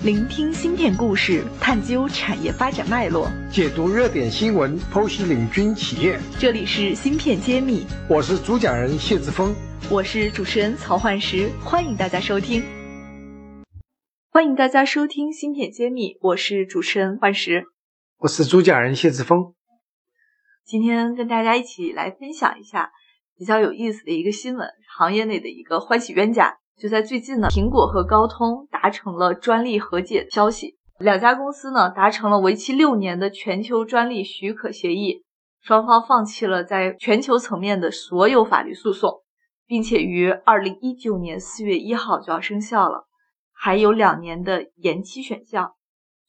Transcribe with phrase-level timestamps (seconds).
[0.00, 6.18] 聆听芯片故事，探究产业发展脉络，解读热点新闻，剖析领军企业。
[6.40, 9.54] 这里是芯片揭秘，我是主讲人谢志峰，
[9.90, 12.64] 我是主持人曹焕石，欢迎大家收听。
[14.30, 17.66] 欢迎大家收听芯片揭秘，我是主持人焕石，
[18.18, 19.54] 我是主讲人谢志峰。
[20.64, 22.90] 今天跟大家一起来分享一下
[23.38, 26.56] 比较有意思的一个新闻，行业内的一个欢喜冤家。
[26.82, 35.22] 就在最近呢，苹果和高通达成了专利和解消息，两家公司呢达成了为期六年的全球专利许可协议，
[35.60, 39.22] 双方放弃了在全球层面的所有法律诉讼，
[39.64, 43.06] 并且于二零一九年四月一号就要生效了，
[43.52, 45.74] 还有两年的延期选项。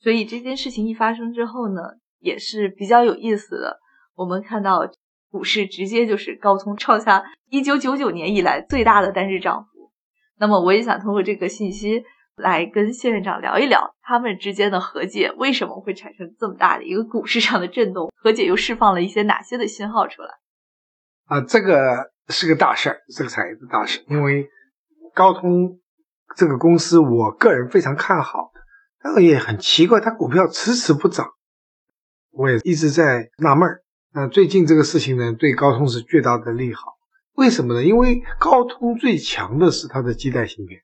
[0.03, 1.81] 所以这件事情一发生之后呢，
[2.19, 3.79] 也是比较有意思的。
[4.13, 4.87] 我们看到
[5.31, 9.72] 股市直接就是高通创下一九九九年以来最大的单日涨幅。
[10.39, 12.03] 那么我也想通过这个信息
[12.35, 20.29] 来跟谢院长聊一聊他们之间的和解为什么会产生这么大的一个股市上的震动，和解又释放了一些哪些的信号出来？
[21.25, 24.49] 啊，这个是个大事儿，这个产业的大事，因为
[25.13, 25.79] 高通
[26.35, 28.59] 这个公司，我个人非常看好的，
[29.01, 31.29] 但是也很奇怪，它股票迟迟不涨，
[32.31, 33.83] 我也一直在纳闷儿。
[34.15, 36.93] 那最近这个事情呢，对高通是巨大的利好。
[37.35, 37.83] 为什么呢？
[37.83, 40.81] 因为高通最强的是它的基带芯片。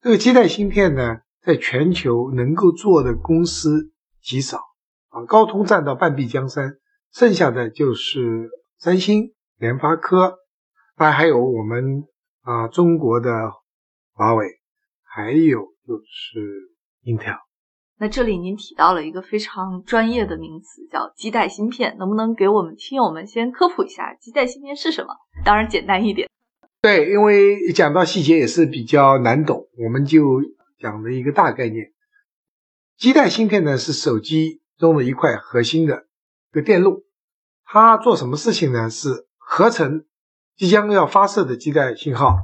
[0.00, 4.58] 这个基带芯片呢，在全球能够做的公司极少
[5.08, 5.24] 啊。
[5.24, 6.78] 高通占到半壁江山，
[7.12, 10.38] 剩下的就是三星、联发科，
[10.96, 12.04] 当然还有我们
[12.42, 13.30] 啊中国的
[14.12, 14.60] 华为，
[15.02, 16.70] 还有就是
[17.02, 17.38] Intel。
[17.96, 25.14] 那这里您提到了一个非常专业的名词，叫基带芯片，能不能给我们听友们先科普一下基带芯片是什么？
[25.44, 26.28] 当然简单一点。
[26.82, 30.42] 对，因为讲到细节也是比较难懂，我们就
[30.78, 31.92] 讲了一个大概念。
[32.98, 36.06] 基带芯片呢是手机中的一块核心的
[36.52, 37.04] 一个电路，
[37.64, 38.90] 它做什么事情呢？
[38.90, 40.04] 是合成
[40.56, 42.36] 即将要发射的基带信号，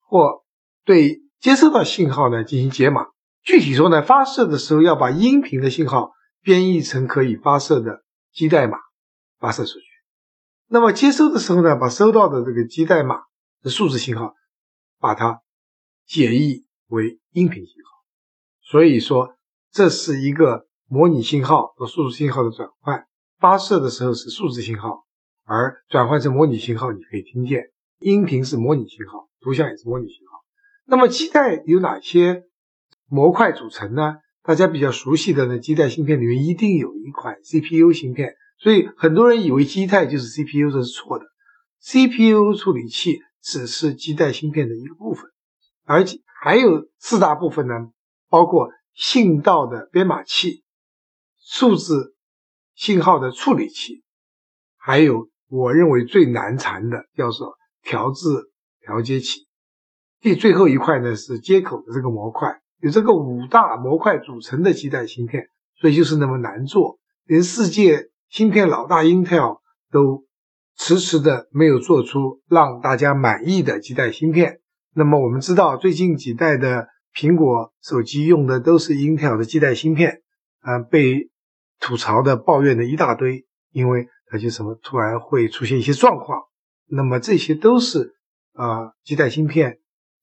[0.00, 0.44] 或
[0.84, 3.08] 对接收到信号呢进行解码。
[3.48, 8.76] 具体说呢，发射的时候要把音频的信号编译成可以发射的基代码
[9.38, 9.86] 发射出去。
[10.66, 13.22] 那么接收的时候呢，把收到的这个基代码
[13.62, 14.34] 的数字信号，
[15.00, 15.40] 把它
[16.06, 17.90] 解译为音频信号。
[18.60, 19.34] 所以说，
[19.72, 23.06] 这是一个模拟信号和数字信号的转换。
[23.38, 25.06] 发射的时候是数字信号，
[25.44, 27.70] 而转换成模拟信号，你可以听见
[28.00, 30.44] 音频是模拟信号，图像也是模拟信号。
[30.84, 32.44] 那么基带有哪些？
[33.08, 34.16] 模块组成呢？
[34.42, 41.26] 大家比较熟悉的呢，基带芯片里面一定有一款 CPU 芯片，所以很多人以为基带就是 CPU，这是错的。
[41.80, 45.30] CPU 处理器只是基带芯片的一个部分，
[45.84, 47.74] 而且还有四大部分呢，
[48.28, 50.64] 包括信道的编码器、
[51.38, 52.14] 数字
[52.74, 54.02] 信号的处理器，
[54.76, 58.28] 还有我认为最难缠的叫做调制
[58.80, 59.46] 调节器。
[60.20, 62.60] 第最后一块呢是接口的这个模块。
[62.80, 65.48] 有这个五大模块组成的基带芯片，
[65.80, 69.58] 所以就是那么难做，连世界芯片老大 Intel
[69.90, 70.24] 都
[70.76, 74.60] 迟迟的没有做出让大家满意的基带芯片。
[74.94, 80.22] 那么我们知道，最近几代的苹果手机用的都是 Intel 的基带芯片，
[80.60, 81.30] 啊，被
[81.80, 86.42] 吐槽的、抱怨的一大堆，因为它就什么突然会出现一些状况。
[86.86, 88.14] 那么这些都是
[88.52, 89.78] 啊，基带芯片。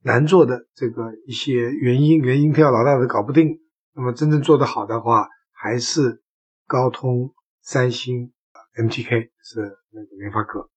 [0.06, 3.60] 难做的这个一些原因，原因票老大都搞不定。
[3.96, 6.22] 那么真正做得好的话，还是
[6.68, 7.34] 高通、
[7.64, 8.32] 三星、
[8.78, 10.70] MTK 是那个联发科。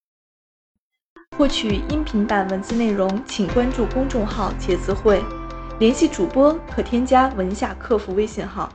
[1.37, 5.23] 获取音频版文字内容，请关注公众号“茄子会”，
[5.79, 8.73] 联系主播可添加文下客服微信号。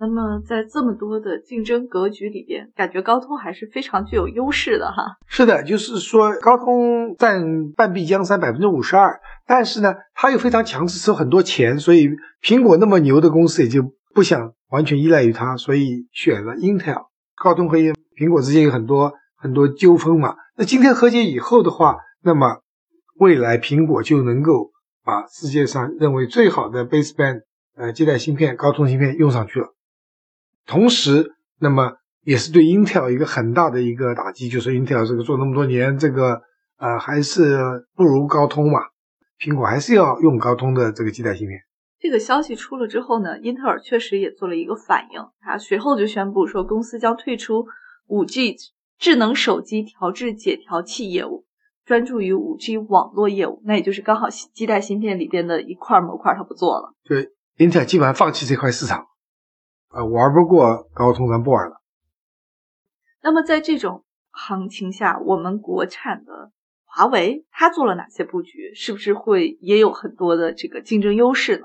[0.00, 5.16] 那么，在这么多的竞争格局里边，感觉高通还是非常具有优势的哈。
[5.28, 12.08] 是的，就是说高通占半壁江山百分之五十二，但是呢，它又非常强势，收很多钱，所以
[12.42, 13.82] 苹果那么牛的公司也就
[14.14, 17.06] 不想完全依赖于它，所以选了 Intel。
[17.34, 20.36] 高通和苹果之间有很多很多纠纷嘛。
[20.56, 22.60] 那今天和解以后的话，那么
[23.18, 24.70] 未来苹果就能够
[25.04, 27.40] 把世界上认为最好的 baseband
[27.74, 29.74] 呃基带芯片高通芯片用上去了。
[30.66, 36.40] 同时，那么也是对 Intel 一个很大的一个打击，就是 Intel 这个做那么多年，这个
[36.78, 37.58] 呃还是
[37.96, 38.80] 不如高通嘛。
[39.42, 41.58] 苹果还是要用高通的这个基带芯片。
[41.98, 47.66] 这个消息出了之后呢，英特尔确实也做了一个反应，它随后就宣布说，公司将退出
[48.06, 48.54] 5G
[48.98, 51.44] 智能手机调制解调器业务，
[51.84, 53.60] 专注于 5G 网络业务。
[53.64, 56.94] 那也就是刚好基带芯片里边的一块模块，它不做了。
[57.02, 59.08] 对，英特尔基本上放弃这块市场，
[59.90, 61.82] 呃，玩不过高通，咱不玩了。
[63.22, 66.52] 那么在这种行情下，我们国产的
[66.94, 68.74] 华为它做了哪些布局？
[68.74, 71.64] 是不是会也有很多的这个竞争优势呢？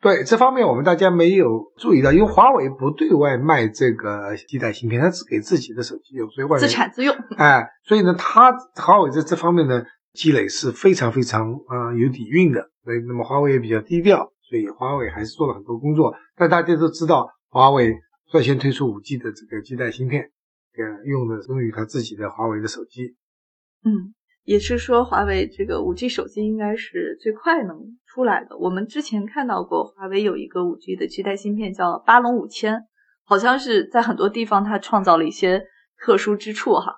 [0.00, 7.14] 对这方面，我们大家没有注意到，因为华为不对外卖这个基带芯片，它只给自己的手机用，所以外自产自用。
[7.36, 9.84] 哎，所以呢，它华为在这方面呢
[10.14, 12.70] 积累是非常非常啊有底蕴的。
[12.82, 16.14] 所以，那么华为也比较低调，所以华为还是做了很多工作。
[16.34, 17.94] 但大家都知道，华为
[18.32, 20.30] 率先推出五 G 的这个基带芯片，
[20.78, 23.16] 呃，用的用于它自己的华为的手机。
[23.84, 24.14] 嗯。
[24.44, 28.56] 也是说，华为这个五 G 手机应该是最快能出来的。
[28.56, 32.82] 我们之前看到过，华为有一个五 G 的基带芯片叫八龙五千，
[33.24, 35.66] 好像是在很多地方它创造了一些
[35.98, 36.96] 特殊之处哈。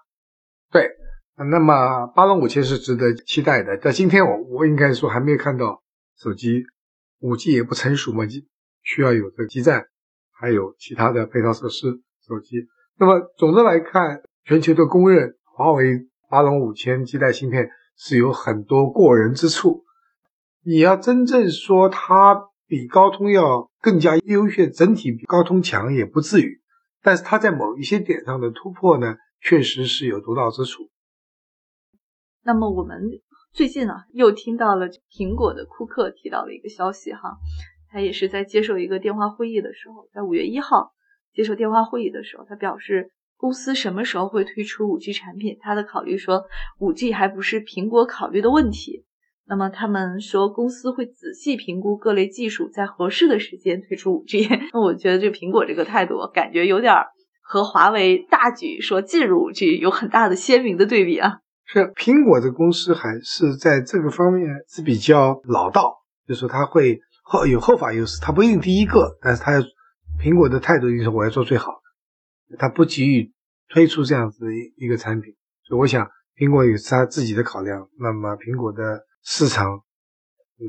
[0.71, 0.89] 对，
[1.37, 3.77] 那么八龙五千是值得期待的。
[3.77, 5.83] 但今天我我应该说还没有看到
[6.17, 6.63] 手机
[7.21, 8.25] 五 G 也不成熟嘛，
[8.83, 9.85] 需要有这个基站，
[10.31, 12.69] 还有其他的配套设施手机。
[12.99, 16.09] 那么总的来看，全球都公认华为。
[16.33, 19.85] 八龙五千基带芯片是有很多过人之处，
[20.65, 26.63] 你要真正说它比高通要更加优秀，整体比高通强也不至于，
[27.03, 30.89] 但是它在某一些点上的突破呢，确实是有独到之处。
[32.43, 33.03] 那么我们
[33.53, 37.37] 最近呢，又听到了苹果的库克提到了一个消息哈，
[37.91, 40.95] 他也是在接受一个电话会议的时候，在五月一号
[41.35, 43.13] 接受电话会议的时候，他表示。
[43.43, 45.59] 公司什么时候会推出五 G 产品？
[45.61, 46.45] 他的考虑说，
[46.79, 49.05] 五 G 还不是苹果考虑的问题。
[49.49, 54.49] 那么他们说，公司会仔细评估各类技术，在合适的时间推出五 G。
[54.73, 56.95] 那我觉得这苹果这个态度，感觉有点
[57.41, 61.41] 和华为大举说进入五 G 有很大的鲜明的对比啊。
[61.65, 65.97] 是苹果的公司还是在这个方面是比较老道，
[66.29, 69.61] 就是说他会后有后发优势，他不一定第一个，但是他要
[70.23, 71.83] 苹果的态度就是我要做最好的。
[72.59, 73.32] 他不急于
[73.73, 77.89] 推出这样子一一个产品，所以我想苹果有它自己的考量。
[77.99, 79.81] 那么苹果的市场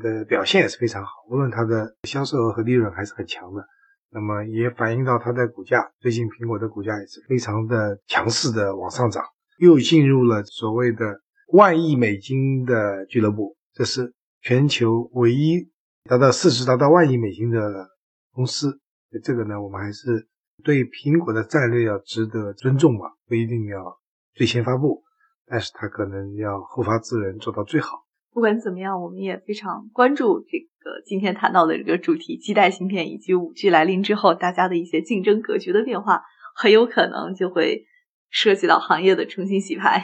[0.01, 3.61] 的表现也是非常好，无论它的销售额和利润还是很强的。
[4.09, 9.21] 那么也反映到它的股价，最近苹果的股价也是非常的强势的往上涨，
[9.57, 11.19] 又进入了所谓的
[11.51, 15.69] 万亿美金的俱乐部，这是全球唯一
[16.05, 17.89] 达到市值达到万亿美金的
[18.31, 18.79] 公司。
[19.21, 20.25] 这个呢，我们还是。
[20.63, 23.99] 对苹果的战略要值得尊重嘛，不一定要
[24.33, 25.03] 最先发布，
[25.45, 28.05] 但是它可能要后发制人，做到最好。
[28.31, 36.23] 不管怎么样，我们也非常关注这个今天谈到的这个主题：基带芯片以及五 G 来临之后，大家的一些竞争格局的变化，
[36.55, 37.85] 很有可能就会
[38.29, 40.03] 涉及到行业的重新洗牌。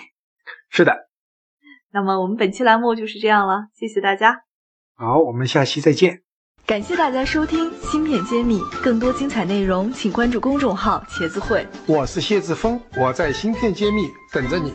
[0.70, 1.10] 是的。
[1.92, 4.44] 那么我们本期栏目就是这样了，谢谢大家。
[4.94, 6.29] 好，我们下期再见。
[6.69, 11.68] 感谢大家收听《芯片揭秘》，更多精彩内容，请关注公众号“茄子会”。
[11.88, 14.71] 我是谢志峰，我在《芯片揭秘》等着你。